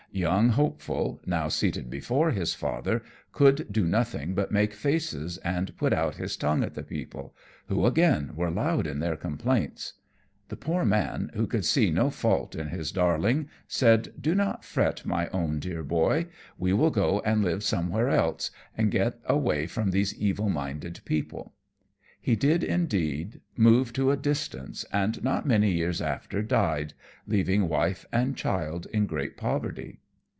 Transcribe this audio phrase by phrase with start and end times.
[0.13, 3.01] Young hopeful, now seated before his father,
[3.31, 7.33] could do nothing but make faces and put out his tongue at the people,
[7.67, 9.93] who again were loud in their complaints.
[10.49, 15.05] The poor man, who could see no fault in his darling, said, "Do not fret,
[15.05, 16.27] my own dear Boy.
[16.59, 21.53] We will go and live somewhere else, and get away from these evil minded people."
[22.19, 26.93] He did, indeed, move to a distance, and not many years after died,
[27.25, 29.99] leaving wife and child in great poverty.